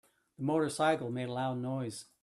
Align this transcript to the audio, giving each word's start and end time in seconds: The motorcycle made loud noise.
The 0.39 0.45
motorcycle 0.45 1.11
made 1.11 1.27
loud 1.29 1.59
noise. 1.59 2.05